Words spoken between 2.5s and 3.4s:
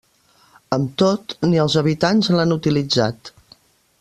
utilitzat.